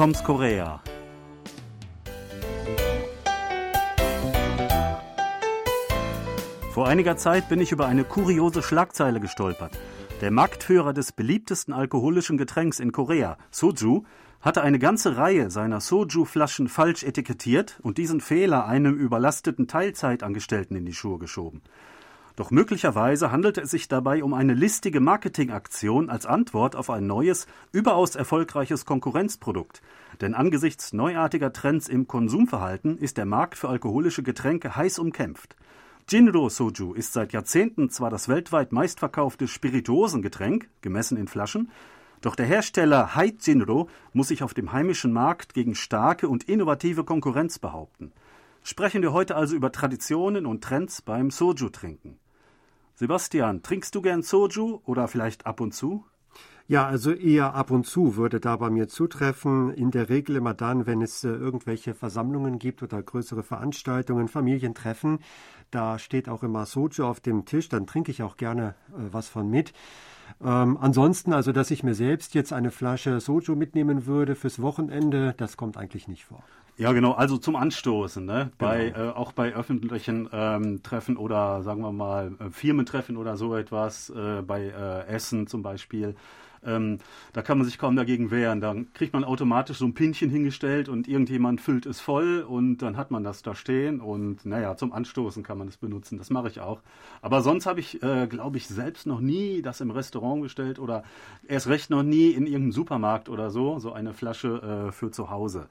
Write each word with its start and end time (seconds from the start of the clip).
Toms 0.00 0.24
Korea. 0.24 0.80
Vor 6.72 6.88
einiger 6.88 7.18
Zeit 7.18 7.50
bin 7.50 7.60
ich 7.60 7.70
über 7.70 7.84
eine 7.84 8.04
kuriose 8.04 8.62
Schlagzeile 8.62 9.20
gestolpert. 9.20 9.78
Der 10.22 10.30
Marktführer 10.30 10.94
des 10.94 11.12
beliebtesten 11.12 11.74
alkoholischen 11.74 12.38
Getränks 12.38 12.80
in 12.80 12.92
Korea, 12.92 13.36
Soju, 13.50 14.04
hatte 14.40 14.62
eine 14.62 14.78
ganze 14.78 15.18
Reihe 15.18 15.50
seiner 15.50 15.82
Soju-Flaschen 15.82 16.68
falsch 16.68 17.02
etikettiert 17.02 17.78
und 17.82 17.98
diesen 17.98 18.22
Fehler 18.22 18.64
einem 18.64 18.94
überlasteten 18.94 19.68
Teilzeitangestellten 19.68 20.78
in 20.78 20.86
die 20.86 20.94
Schuhe 20.94 21.18
geschoben. 21.18 21.60
Doch 22.36 22.50
möglicherweise 22.50 23.32
handelte 23.32 23.60
es 23.60 23.70
sich 23.70 23.88
dabei 23.88 24.22
um 24.22 24.34
eine 24.34 24.54
listige 24.54 25.00
Marketingaktion 25.00 26.10
als 26.10 26.26
Antwort 26.26 26.76
auf 26.76 26.90
ein 26.90 27.06
neues, 27.06 27.46
überaus 27.72 28.14
erfolgreiches 28.14 28.84
Konkurrenzprodukt. 28.84 29.82
Denn 30.20 30.34
angesichts 30.34 30.92
neuartiger 30.92 31.52
Trends 31.52 31.88
im 31.88 32.06
Konsumverhalten 32.06 32.98
ist 32.98 33.16
der 33.16 33.26
Markt 33.26 33.58
für 33.58 33.68
alkoholische 33.68 34.22
Getränke 34.22 34.76
heiß 34.76 34.98
umkämpft. 34.98 35.56
Jinro 36.08 36.48
Soju 36.48 36.92
ist 36.92 37.12
seit 37.12 37.32
Jahrzehnten 37.32 37.88
zwar 37.90 38.10
das 38.10 38.28
weltweit 38.28 38.72
meistverkaufte 38.72 39.46
Spirituosengetränk, 39.46 40.68
gemessen 40.80 41.16
in 41.16 41.28
Flaschen, 41.28 41.70
doch 42.20 42.34
der 42.34 42.46
Hersteller 42.46 43.14
Hai 43.14 43.32
Jinro 43.40 43.88
muss 44.12 44.28
sich 44.28 44.42
auf 44.42 44.52
dem 44.52 44.72
heimischen 44.72 45.12
Markt 45.12 45.54
gegen 45.54 45.74
starke 45.74 46.28
und 46.28 46.44
innovative 46.44 47.04
Konkurrenz 47.04 47.58
behaupten. 47.58 48.12
Sprechen 48.62 49.02
wir 49.02 49.12
heute 49.12 49.36
also 49.36 49.56
über 49.56 49.72
Traditionen 49.72 50.46
und 50.46 50.62
Trends 50.62 51.02
beim 51.02 51.30
Soju-Trinken. 51.30 52.18
Sebastian, 52.94 53.62
trinkst 53.62 53.94
du 53.94 54.02
gern 54.02 54.22
Soju 54.22 54.80
oder 54.84 55.08
vielleicht 55.08 55.46
ab 55.46 55.60
und 55.60 55.72
zu? 55.72 56.04
Ja, 56.68 56.86
also 56.86 57.10
eher 57.10 57.54
ab 57.54 57.72
und 57.72 57.84
zu 57.84 58.14
würde 58.16 58.38
da 58.38 58.56
bei 58.56 58.70
mir 58.70 58.86
zutreffen. 58.86 59.72
In 59.74 59.90
der 59.90 60.08
Regel 60.08 60.36
immer 60.36 60.54
dann, 60.54 60.86
wenn 60.86 61.02
es 61.02 61.24
äh, 61.24 61.28
irgendwelche 61.28 61.94
Versammlungen 61.94 62.60
gibt 62.60 62.82
oder 62.82 63.02
größere 63.02 63.42
Veranstaltungen, 63.42 64.28
Familientreffen. 64.28 65.18
Da 65.72 65.98
steht 65.98 66.28
auch 66.28 66.44
immer 66.44 66.66
Soju 66.66 67.04
auf 67.06 67.18
dem 67.18 67.44
Tisch, 67.44 67.68
dann 67.68 67.88
trinke 67.88 68.12
ich 68.12 68.22
auch 68.22 68.36
gerne 68.36 68.76
äh, 68.90 69.08
was 69.10 69.28
von 69.28 69.50
mit. 69.50 69.72
Ähm, 70.40 70.78
ansonsten, 70.80 71.32
also 71.32 71.50
dass 71.50 71.72
ich 71.72 71.82
mir 71.82 71.94
selbst 71.94 72.34
jetzt 72.34 72.52
eine 72.52 72.70
Flasche 72.70 73.18
Soju 73.18 73.56
mitnehmen 73.56 74.06
würde 74.06 74.36
fürs 74.36 74.62
Wochenende, 74.62 75.34
das 75.38 75.56
kommt 75.56 75.76
eigentlich 75.76 76.06
nicht 76.06 76.24
vor. 76.24 76.44
Ja, 76.80 76.92
genau, 76.92 77.12
also 77.12 77.36
zum 77.36 77.56
Anstoßen, 77.56 78.24
ne? 78.24 78.52
Genau. 78.56 78.70
Bei, 78.70 78.88
äh, 78.88 79.10
auch 79.10 79.32
bei 79.32 79.52
öffentlichen 79.52 80.30
ähm, 80.32 80.82
Treffen 80.82 81.18
oder 81.18 81.62
sagen 81.62 81.82
wir 81.82 81.92
mal 81.92 82.32
äh, 82.38 82.48
Firmentreffen 82.48 83.18
oder 83.18 83.36
so 83.36 83.54
etwas, 83.54 84.08
äh, 84.08 84.40
bei 84.40 84.62
äh, 84.62 85.06
Essen 85.06 85.46
zum 85.46 85.62
Beispiel. 85.62 86.14
Ähm, 86.64 86.96
da 87.34 87.42
kann 87.42 87.58
man 87.58 87.66
sich 87.66 87.76
kaum 87.76 87.96
dagegen 87.96 88.30
wehren. 88.30 88.62
Dann 88.62 88.90
kriegt 88.94 89.12
man 89.12 89.24
automatisch 89.24 89.76
so 89.76 89.84
ein 89.84 89.92
Pinchen 89.92 90.30
hingestellt 90.30 90.88
und 90.88 91.06
irgendjemand 91.06 91.60
füllt 91.60 91.84
es 91.84 92.00
voll 92.00 92.46
und 92.48 92.78
dann 92.78 92.96
hat 92.96 93.10
man 93.10 93.24
das 93.24 93.42
da 93.42 93.54
stehen 93.54 94.00
und 94.00 94.46
naja, 94.46 94.74
zum 94.74 94.94
Anstoßen 94.94 95.42
kann 95.42 95.58
man 95.58 95.68
es 95.68 95.76
benutzen. 95.76 96.16
Das 96.16 96.30
mache 96.30 96.48
ich 96.48 96.60
auch. 96.60 96.80
Aber 97.20 97.42
sonst 97.42 97.66
habe 97.66 97.80
ich, 97.80 98.02
äh, 98.02 98.26
glaube 98.26 98.56
ich, 98.56 98.66
selbst 98.68 99.06
noch 99.06 99.20
nie 99.20 99.60
das 99.60 99.82
im 99.82 99.90
Restaurant 99.90 100.42
gestellt 100.42 100.78
oder 100.78 101.02
erst 101.46 101.66
recht 101.66 101.90
noch 101.90 102.02
nie 102.02 102.30
in 102.30 102.46
irgendeinem 102.46 102.72
Supermarkt 102.72 103.28
oder 103.28 103.50
so, 103.50 103.78
so 103.78 103.92
eine 103.92 104.14
Flasche 104.14 104.86
äh, 104.88 104.92
für 104.92 105.10
zu 105.10 105.28
Hause. 105.28 105.66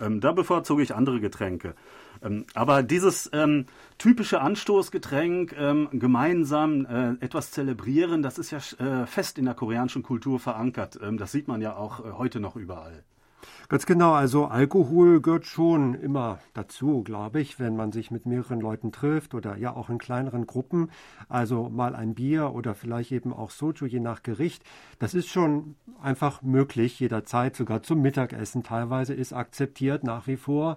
Ähm, 0.00 0.20
da 0.20 0.32
bevorzuge 0.32 0.82
ich 0.82 0.94
andere 0.94 1.20
Getränke. 1.20 1.74
Ähm, 2.22 2.46
aber 2.54 2.82
dieses 2.82 3.30
ähm, 3.32 3.66
typische 3.98 4.40
Anstoßgetränk, 4.40 5.54
ähm, 5.58 5.88
gemeinsam 5.92 6.86
äh, 6.86 7.24
etwas 7.24 7.50
zelebrieren, 7.50 8.22
das 8.22 8.38
ist 8.38 8.50
ja 8.50 8.58
äh, 8.78 9.06
fest 9.06 9.38
in 9.38 9.44
der 9.44 9.54
koreanischen 9.54 10.02
Kultur 10.02 10.40
verankert. 10.40 10.98
Ähm, 11.02 11.18
das 11.18 11.32
sieht 11.32 11.48
man 11.48 11.60
ja 11.60 11.76
auch 11.76 12.04
äh, 12.04 12.12
heute 12.12 12.40
noch 12.40 12.56
überall. 12.56 13.04
Ganz 13.68 13.86
genau, 13.86 14.12
also 14.12 14.46
Alkohol 14.46 15.20
gehört 15.20 15.46
schon 15.46 15.94
immer 15.94 16.38
dazu, 16.52 17.02
glaube 17.02 17.40
ich, 17.40 17.58
wenn 17.58 17.76
man 17.76 17.92
sich 17.92 18.10
mit 18.10 18.26
mehreren 18.26 18.60
Leuten 18.60 18.92
trifft 18.92 19.34
oder 19.34 19.56
ja 19.56 19.74
auch 19.74 19.88
in 19.88 19.98
kleineren 19.98 20.46
Gruppen. 20.46 20.90
Also 21.28 21.70
mal 21.70 21.94
ein 21.94 22.14
Bier 22.14 22.52
oder 22.52 22.74
vielleicht 22.74 23.12
eben 23.12 23.32
auch 23.32 23.50
Soju, 23.50 23.86
je 23.86 24.00
nach 24.00 24.22
Gericht. 24.22 24.62
Das 24.98 25.14
ist 25.14 25.28
schon 25.28 25.76
einfach 26.02 26.42
möglich, 26.42 27.00
jederzeit, 27.00 27.56
sogar 27.56 27.82
zum 27.82 28.02
Mittagessen 28.02 28.62
teilweise 28.62 29.14
ist 29.14 29.32
akzeptiert 29.32 30.04
nach 30.04 30.26
wie 30.26 30.36
vor. 30.36 30.76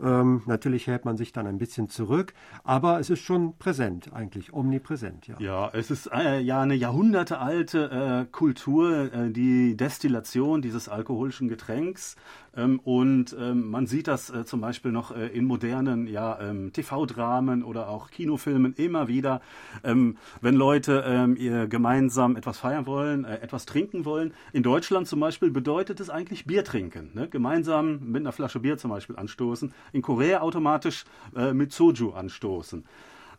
Ähm, 0.00 0.42
natürlich 0.46 0.86
hält 0.86 1.04
man 1.04 1.16
sich 1.16 1.32
dann 1.32 1.46
ein 1.46 1.58
bisschen 1.58 1.88
zurück, 1.88 2.34
aber 2.64 2.98
es 2.98 3.08
ist 3.08 3.20
schon 3.20 3.56
präsent, 3.56 4.12
eigentlich 4.12 4.52
omnipräsent. 4.52 5.28
Ja, 5.28 5.36
ja 5.38 5.70
es 5.72 5.90
ist 5.90 6.10
äh, 6.12 6.40
ja 6.40 6.60
eine 6.60 6.74
jahrhundertealte 6.74 8.26
äh, 8.26 8.32
Kultur, 8.32 9.12
äh, 9.12 9.30
die 9.30 9.76
Destillation 9.76 10.60
dieses 10.60 10.88
alkoholischen 10.88 11.48
Getränks. 11.48 12.15
Ähm, 12.56 12.80
und 12.80 13.36
ähm, 13.38 13.70
man 13.70 13.86
sieht 13.86 14.08
das 14.08 14.30
äh, 14.30 14.44
zum 14.44 14.60
Beispiel 14.60 14.92
noch 14.92 15.14
äh, 15.14 15.26
in 15.28 15.44
modernen 15.44 16.06
ja, 16.06 16.40
ähm, 16.40 16.72
TV-Dramen 16.72 17.62
oder 17.62 17.88
auch 17.88 18.10
Kinofilmen 18.10 18.74
immer 18.74 19.08
wieder, 19.08 19.40
wenn 19.82 20.54
Leute 20.54 21.66
gemeinsam 21.68 22.36
etwas 22.36 22.58
feiern 22.58 22.86
wollen, 22.86 23.24
äh, 23.24 23.38
etwas 23.38 23.66
trinken 23.66 24.04
wollen. 24.04 24.32
In 24.52 24.62
Deutschland 24.62 25.06
zum 25.06 25.20
Beispiel 25.20 25.50
bedeutet 25.50 26.00
es 26.00 26.10
eigentlich 26.10 26.46
Bier 26.46 26.64
trinken. 26.64 27.10
Ne? 27.14 27.28
Gemeinsam 27.28 28.00
mit 28.10 28.22
einer 28.22 28.32
Flasche 28.32 28.60
Bier 28.60 28.78
zum 28.78 28.90
Beispiel 28.90 29.16
anstoßen. 29.16 29.72
In 29.92 30.02
Korea 30.02 30.40
automatisch 30.40 31.04
mit 31.52 31.72
Soju 31.72 32.12
anstoßen 32.12 32.84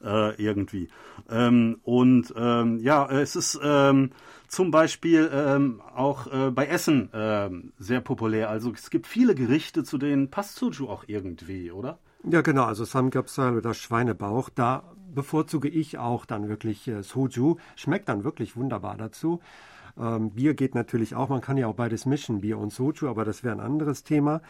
äh, 0.03 0.41
irgendwie. 0.41 0.89
Ähm, 1.29 1.79
und 1.83 2.33
ähm, 2.37 2.79
ja, 2.79 3.09
es 3.09 3.35
ist 3.35 3.59
ähm, 3.63 4.11
zum 4.47 4.71
Beispiel 4.71 5.29
ähm, 5.33 5.81
auch 5.95 6.27
äh, 6.27 6.51
bei 6.51 6.67
Essen 6.67 7.09
ähm, 7.13 7.73
sehr 7.77 8.01
populär. 8.01 8.49
Also 8.49 8.71
es 8.71 8.89
gibt 8.89 9.07
viele 9.07 9.35
Gerichte, 9.35 9.83
zu 9.83 9.97
denen 9.97 10.29
passt 10.29 10.55
Soju 10.55 10.87
auch 10.89 11.03
irgendwie, 11.07 11.71
oder? 11.71 11.99
Ja, 12.23 12.41
genau. 12.41 12.63
Also 12.63 12.85
Samgyeopsal 12.85 13.57
oder 13.57 13.73
Schweinebauch, 13.73 14.49
da 14.49 14.83
bevorzuge 15.13 15.69
ich 15.69 15.97
auch 15.97 16.25
dann 16.25 16.49
wirklich 16.49 16.87
äh, 16.87 17.03
Soju. 17.03 17.57
Schmeckt 17.75 18.09
dann 18.09 18.23
wirklich 18.23 18.55
wunderbar 18.55 18.97
dazu. 18.97 19.41
Ähm, 19.99 20.31
Bier 20.31 20.53
geht 20.53 20.75
natürlich 20.75 21.15
auch, 21.15 21.29
man 21.29 21.41
kann 21.41 21.57
ja 21.57 21.67
auch 21.67 21.75
beides 21.75 22.05
mischen, 22.05 22.41
Bier 22.41 22.57
und 22.57 22.71
Soju, 22.71 23.09
aber 23.09 23.25
das 23.25 23.43
wäre 23.43 23.55
ein 23.55 23.59
anderes 23.59 24.03
Thema. 24.03 24.41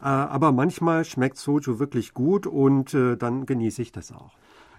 Äh, 0.00 0.04
aber 0.04 0.52
manchmal 0.52 1.04
schmeckt 1.04 1.36
Soju 1.36 1.78
wirklich 1.78 2.14
gut 2.14 2.46
und 2.46 2.94
äh, 2.94 3.16
dann 3.16 3.46
genieße 3.46 3.82
ich 3.82 3.92
das 3.92 4.12
auch. 4.12 4.32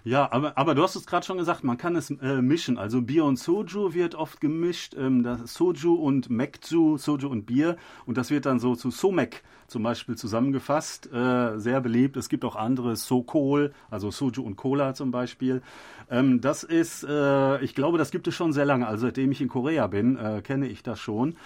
Ja, 0.06 0.30
aber, 0.32 0.58
aber 0.58 0.74
du 0.74 0.82
hast 0.82 0.96
es 0.96 1.06
gerade 1.06 1.24
schon 1.24 1.38
gesagt, 1.38 1.64
man 1.64 1.78
kann 1.78 1.96
es 1.96 2.10
äh, 2.10 2.42
mischen. 2.42 2.76
Also 2.76 3.00
Bier 3.00 3.24
und 3.24 3.38
Soju 3.38 3.94
wird 3.94 4.14
oft 4.14 4.38
gemischt. 4.38 4.94
Ähm, 4.98 5.22
das 5.22 5.54
Soju 5.54 5.94
und 5.94 6.28
Mekju, 6.28 6.98
Soju 6.98 7.26
und 7.26 7.46
Bier. 7.46 7.78
Und 8.04 8.18
das 8.18 8.28
wird 8.30 8.44
dann 8.44 8.58
so 8.58 8.76
zu 8.76 8.90
Somek 8.90 9.42
zum 9.66 9.82
Beispiel 9.82 10.14
zusammengefasst. 10.14 11.10
Äh, 11.10 11.58
sehr 11.58 11.80
beliebt. 11.80 12.18
Es 12.18 12.28
gibt 12.28 12.44
auch 12.44 12.54
andere 12.54 12.96
Sokol, 12.96 13.72
also 13.90 14.10
Soju 14.10 14.42
und 14.42 14.56
Cola 14.56 14.92
zum 14.92 15.10
Beispiel. 15.10 15.62
Ähm, 16.10 16.42
das 16.42 16.64
ist, 16.64 17.04
äh, 17.08 17.64
ich 17.64 17.74
glaube, 17.74 17.96
das 17.96 18.10
gibt 18.10 18.28
es 18.28 18.34
schon 18.34 18.52
sehr 18.52 18.66
lange. 18.66 18.86
Also 18.86 19.06
seitdem 19.06 19.32
ich 19.32 19.40
in 19.40 19.48
Korea 19.48 19.86
bin, 19.86 20.18
äh, 20.18 20.42
kenne 20.42 20.68
ich 20.68 20.82
das 20.82 21.00
schon. 21.00 21.36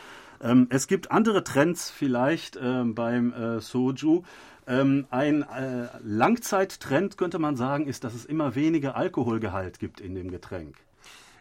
Ähm, 0.42 0.66
es 0.70 0.86
gibt 0.86 1.10
andere 1.10 1.44
Trends 1.44 1.90
vielleicht 1.90 2.56
äh, 2.56 2.84
beim 2.84 3.32
äh, 3.32 3.60
Soju. 3.60 4.22
Ähm, 4.66 5.06
ein 5.10 5.42
äh, 5.42 5.88
Langzeittrend 6.02 7.16
könnte 7.16 7.38
man 7.38 7.56
sagen, 7.56 7.86
ist, 7.86 8.04
dass 8.04 8.14
es 8.14 8.24
immer 8.24 8.54
weniger 8.54 8.96
Alkoholgehalt 8.96 9.78
gibt 9.78 10.00
in 10.00 10.14
dem 10.14 10.30
Getränk. 10.30 10.76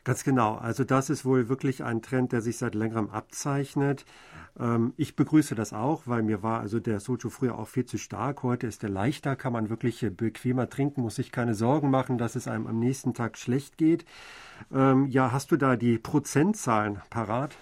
Ganz 0.07 0.23
genau. 0.23 0.55
Also 0.55 0.85
das 0.85 1.09
ist 1.09 1.25
wohl 1.25 1.49
wirklich 1.49 1.83
ein 1.83 2.01
Trend, 2.01 2.31
der 2.31 2.41
sich 2.41 2.57
seit 2.57 2.75
längerem 2.75 3.09
abzeichnet. 3.09 4.05
Ähm, 4.57 4.93
ich 4.95 5.17
begrüße 5.17 5.53
das 5.53 5.73
auch, 5.73 6.03
weil 6.05 6.23
mir 6.23 6.41
war 6.41 6.61
also 6.61 6.79
der 6.79 7.01
Soju 7.01 7.29
früher 7.29 7.59
auch 7.59 7.67
viel 7.67 7.85
zu 7.85 7.97
stark. 7.97 8.41
Heute 8.41 8.67
ist 8.67 8.81
er 8.83 8.89
leichter, 8.89 9.35
kann 9.35 9.51
man 9.51 9.69
wirklich 9.69 10.01
äh, 10.03 10.09
bequemer 10.09 10.69
trinken, 10.69 11.01
muss 11.01 11.15
sich 11.15 11.33
keine 11.33 11.55
Sorgen 11.55 11.89
machen, 11.89 12.17
dass 12.17 12.35
es 12.35 12.47
einem 12.47 12.67
am 12.67 12.79
nächsten 12.79 13.13
Tag 13.13 13.37
schlecht 13.37 13.77
geht. 13.77 14.05
Ähm, 14.73 15.07
ja, 15.07 15.33
hast 15.33 15.51
du 15.51 15.57
da 15.57 15.75
die 15.75 15.97
Prozentzahlen 15.97 17.01
parat? 17.09 17.57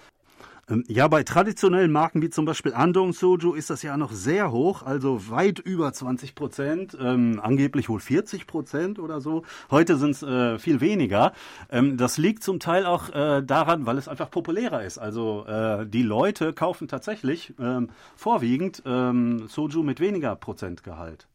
Ähm, 0.67 0.83
ja, 0.87 1.07
bei 1.07 1.23
traditionellen 1.23 1.91
Marken 1.91 2.21
wie 2.23 2.29
zum 2.31 2.45
Beispiel 2.45 2.73
Andong 2.73 3.13
Soju 3.13 3.53
ist 3.53 3.69
das 3.69 3.83
ja 3.83 3.97
noch 3.97 4.11
sehr 4.11 4.51
hoch, 4.51 4.81
also 4.81 5.29
weit 5.29 5.59
über 5.59 5.93
20 5.93 6.33
Prozent, 6.33 6.97
ähm, 6.99 7.39
angeblich 7.41 7.87
wohl 7.87 7.99
40 7.99 8.47
Prozent 8.47 8.97
oder 8.97 9.21
so. 9.21 9.43
Heute 9.69 9.97
sind 9.97 10.11
es 10.11 10.23
äh, 10.23 10.57
viel 10.57 10.81
weniger. 10.81 11.33
Ähm, 11.69 11.97
das 11.97 12.17
liegt 12.17 12.43
zum 12.43 12.59
Teil 12.59 12.85
auch 12.87 13.09
äh, 13.09 13.43
daran, 13.43 13.85
weil 13.85 13.97
es 13.99 14.07
einfach 14.07 14.31
populärer 14.31 14.83
ist. 14.83 14.97
Also 14.97 15.45
äh, 15.45 15.85
die 15.85 16.03
Leute 16.03 16.51
kaufen 16.53 16.87
tatsächlich 16.87 17.53
ähm, 17.59 17.89
vorwiegend 18.15 18.81
ähm, 18.87 19.47
Soju 19.47 19.83
mit 19.83 19.99
weniger 19.99 20.35
Prozentgehalt. 20.35 21.27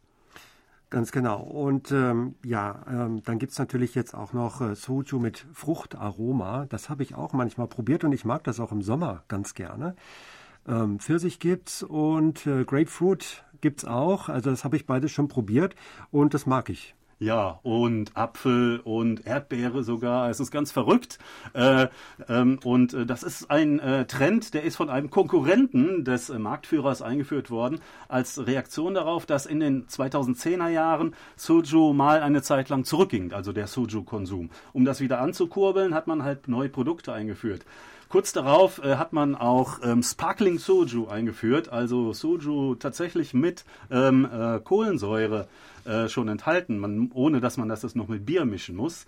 Ganz 0.90 1.12
genau. 1.12 1.40
Und 1.40 1.92
ähm, 1.92 2.34
ja, 2.44 2.84
ähm, 2.88 3.22
dann 3.22 3.38
gibt's 3.38 3.60
natürlich 3.60 3.94
jetzt 3.94 4.12
auch 4.12 4.32
noch 4.32 4.60
äh, 4.60 4.74
Soju 4.74 5.20
mit 5.20 5.46
Fruchtaroma. 5.52 6.66
Das 6.68 6.90
habe 6.90 7.04
ich 7.04 7.14
auch 7.14 7.32
manchmal 7.32 7.68
probiert 7.68 8.02
und 8.02 8.10
ich 8.12 8.24
mag 8.24 8.42
das 8.42 8.58
auch 8.58 8.72
im 8.72 8.82
Sommer 8.82 9.22
ganz 9.28 9.54
gerne. 9.54 9.94
Ähm, 10.66 10.98
Pfirsich 10.98 11.38
gibt's 11.38 11.84
und 11.84 12.44
äh, 12.44 12.64
Grapefruit 12.64 13.44
gibt's 13.60 13.84
auch. 13.84 14.28
Also 14.28 14.50
das 14.50 14.64
habe 14.64 14.74
ich 14.74 14.84
beides 14.84 15.12
schon 15.12 15.28
probiert 15.28 15.76
und 16.10 16.34
das 16.34 16.44
mag 16.46 16.68
ich 16.68 16.96
Ja, 17.22 17.60
und 17.64 18.16
Apfel 18.16 18.80
und 18.82 19.26
Erdbeere 19.26 19.82
sogar. 19.82 20.30
Es 20.30 20.40
ist 20.40 20.50
ganz 20.50 20.72
verrückt. 20.72 21.18
Äh, 21.52 21.88
ähm, 22.30 22.58
und 22.64 22.94
äh, 22.94 23.04
das 23.04 23.22
ist 23.22 23.50
ein 23.50 23.78
äh, 23.78 24.06
Trend, 24.06 24.54
der 24.54 24.62
ist 24.62 24.76
von 24.76 24.88
einem 24.88 25.10
Konkurrenten 25.10 26.02
des 26.02 26.30
äh, 26.30 26.38
Marktführers 26.38 27.02
eingeführt 27.02 27.50
worden, 27.50 27.80
als 28.08 28.46
Reaktion 28.46 28.94
darauf, 28.94 29.26
dass 29.26 29.44
in 29.44 29.60
den 29.60 29.86
2010er 29.86 30.68
Jahren 30.68 31.14
Soju 31.36 31.92
mal 31.92 32.22
eine 32.22 32.40
Zeit 32.40 32.70
lang 32.70 32.84
zurückging, 32.84 33.34
also 33.34 33.52
der 33.52 33.66
Soju-Konsum. 33.66 34.48
Um 34.72 34.86
das 34.86 35.00
wieder 35.00 35.20
anzukurbeln, 35.20 35.94
hat 35.94 36.06
man 36.06 36.22
halt 36.22 36.48
neue 36.48 36.70
Produkte 36.70 37.12
eingeführt. 37.12 37.66
Kurz 38.10 38.32
darauf 38.32 38.82
äh, 38.82 38.96
hat 38.96 39.12
man 39.12 39.36
auch 39.36 39.78
ähm, 39.84 40.02
Sparkling 40.02 40.58
Soju 40.58 41.06
eingeführt, 41.06 41.68
also 41.68 42.12
Soju 42.12 42.74
tatsächlich 42.74 43.34
mit 43.34 43.64
ähm, 43.88 44.24
äh, 44.30 44.58
Kohlensäure 44.58 45.46
äh, 45.84 46.08
schon 46.08 46.26
enthalten, 46.26 46.80
man, 46.80 47.12
ohne 47.14 47.40
dass 47.40 47.56
man 47.56 47.68
das 47.68 47.94
noch 47.94 48.08
mit 48.08 48.26
Bier 48.26 48.44
mischen 48.44 48.74
muss. 48.74 49.06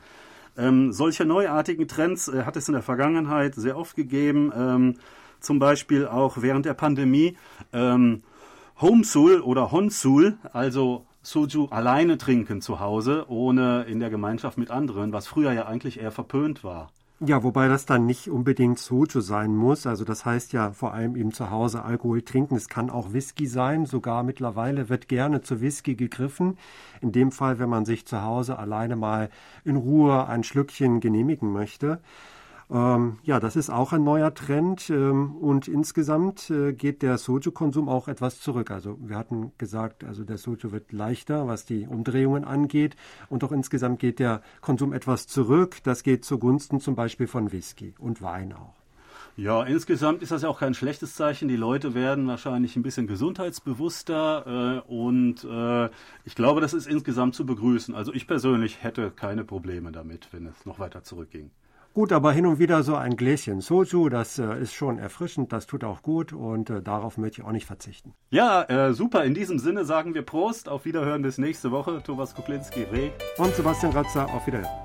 Ähm, 0.56 0.92
solche 0.92 1.24
neuartigen 1.24 1.88
Trends 1.88 2.28
äh, 2.28 2.44
hat 2.44 2.54
es 2.54 2.68
in 2.68 2.74
der 2.74 2.82
Vergangenheit 2.84 3.56
sehr 3.56 3.76
oft 3.76 3.96
gegeben, 3.96 4.52
ähm, 4.56 4.94
zum 5.40 5.58
Beispiel 5.58 6.06
auch 6.06 6.40
während 6.40 6.64
der 6.64 6.74
Pandemie. 6.74 7.36
Ähm, 7.72 8.22
Homesul 8.80 9.40
oder 9.40 9.72
Honsul, 9.72 10.38
also 10.52 11.06
Soju 11.22 11.66
alleine 11.70 12.18
trinken 12.18 12.60
zu 12.60 12.78
Hause, 12.78 13.24
ohne 13.26 13.82
in 13.82 13.98
der 13.98 14.10
Gemeinschaft 14.10 14.58
mit 14.58 14.70
anderen, 14.70 15.12
was 15.12 15.26
früher 15.26 15.50
ja 15.50 15.66
eigentlich 15.66 15.98
eher 15.98 16.12
verpönt 16.12 16.62
war. 16.62 16.92
Ja, 17.24 17.44
wobei 17.44 17.68
das 17.68 17.86
dann 17.86 18.04
nicht 18.04 18.28
unbedingt 18.28 18.80
Soju 18.80 19.20
sein 19.20 19.54
muss. 19.54 19.86
Also 19.86 20.04
das 20.04 20.24
heißt 20.24 20.52
ja 20.52 20.72
vor 20.72 20.92
allem 20.92 21.14
eben 21.14 21.32
zu 21.32 21.50
Hause 21.50 21.84
Alkohol 21.84 22.22
trinken. 22.22 22.56
Es 22.56 22.68
kann 22.68 22.90
auch 22.90 23.12
Whisky 23.12 23.46
sein. 23.46 23.86
Sogar 23.86 24.24
mittlerweile 24.24 24.88
wird 24.88 25.06
gerne 25.06 25.40
zu 25.40 25.60
Whisky 25.60 25.94
gegriffen. 25.94 26.58
In 27.00 27.12
dem 27.12 27.30
Fall, 27.30 27.60
wenn 27.60 27.68
man 27.68 27.84
sich 27.84 28.06
zu 28.06 28.22
Hause 28.22 28.58
alleine 28.58 28.96
mal 28.96 29.30
in 29.64 29.76
Ruhe 29.76 30.26
ein 30.26 30.42
Schlückchen 30.42 30.98
genehmigen 30.98 31.52
möchte. 31.52 32.00
Ähm, 32.72 33.18
ja, 33.22 33.38
das 33.38 33.54
ist 33.56 33.68
auch 33.68 33.92
ein 33.92 34.02
neuer 34.02 34.32
Trend 34.32 34.88
ähm, 34.88 35.36
und 35.36 35.68
insgesamt 35.68 36.48
äh, 36.48 36.72
geht 36.72 37.02
der 37.02 37.18
Soju-Konsum 37.18 37.86
auch 37.86 38.08
etwas 38.08 38.40
zurück. 38.40 38.70
Also 38.70 38.96
wir 39.02 39.18
hatten 39.18 39.52
gesagt, 39.58 40.04
also 40.04 40.24
der 40.24 40.38
Soju 40.38 40.72
wird 40.72 40.90
leichter, 40.90 41.46
was 41.46 41.66
die 41.66 41.86
Umdrehungen 41.86 42.44
angeht 42.44 42.96
und 43.28 43.44
auch 43.44 43.52
insgesamt 43.52 43.98
geht 43.98 44.18
der 44.18 44.40
Konsum 44.62 44.94
etwas 44.94 45.26
zurück. 45.26 45.82
Das 45.82 46.02
geht 46.02 46.24
zugunsten 46.24 46.80
zum 46.80 46.94
Beispiel 46.94 47.26
von 47.26 47.52
Whisky 47.52 47.94
und 47.98 48.22
Wein 48.22 48.54
auch. 48.54 48.72
Ja, 49.36 49.62
insgesamt 49.64 50.22
ist 50.22 50.32
das 50.32 50.40
ja 50.40 50.48
auch 50.48 50.60
kein 50.60 50.72
schlechtes 50.72 51.14
Zeichen. 51.14 51.48
Die 51.48 51.56
Leute 51.56 51.92
werden 51.92 52.26
wahrscheinlich 52.26 52.76
ein 52.76 52.82
bisschen 52.82 53.06
gesundheitsbewusster 53.06 54.82
äh, 54.88 54.90
und 54.90 55.44
äh, 55.44 55.90
ich 56.24 56.34
glaube, 56.34 56.62
das 56.62 56.72
ist 56.72 56.86
insgesamt 56.86 57.34
zu 57.34 57.44
begrüßen. 57.44 57.94
Also 57.94 58.14
ich 58.14 58.26
persönlich 58.26 58.82
hätte 58.82 59.10
keine 59.10 59.44
Probleme 59.44 59.92
damit, 59.92 60.28
wenn 60.32 60.46
es 60.46 60.64
noch 60.64 60.78
weiter 60.78 61.02
zurückging. 61.02 61.50
Gut, 61.94 62.10
aber 62.12 62.32
hin 62.32 62.46
und 62.46 62.58
wieder 62.58 62.82
so 62.82 62.96
ein 62.96 63.16
Gläschen 63.16 63.60
Soju, 63.60 64.08
das 64.08 64.38
äh, 64.38 64.58
ist 64.60 64.72
schon 64.72 64.98
erfrischend, 64.98 65.52
das 65.52 65.66
tut 65.66 65.84
auch 65.84 66.00
gut 66.00 66.32
und 66.32 66.70
äh, 66.70 66.80
darauf 66.80 67.18
möchte 67.18 67.42
ich 67.42 67.46
auch 67.46 67.52
nicht 67.52 67.66
verzichten. 67.66 68.14
Ja, 68.30 68.62
äh, 68.62 68.94
super. 68.94 69.24
In 69.24 69.34
diesem 69.34 69.58
Sinne 69.58 69.84
sagen 69.84 70.14
wir 70.14 70.22
Prost. 70.22 70.68
Auf 70.68 70.86
Wiederhören 70.86 71.20
bis 71.22 71.36
nächste 71.36 71.70
Woche. 71.70 72.02
Thomas 72.02 72.34
Kuplinski, 72.34 72.84
Reh. 72.84 73.10
Und 73.36 73.54
Sebastian 73.54 73.92
Ratzer, 73.92 74.24
auf 74.32 74.46
Wiederhören. 74.46 74.81